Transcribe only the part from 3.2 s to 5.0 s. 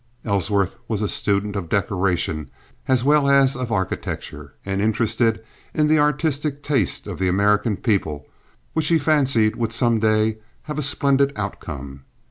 as of architecture, and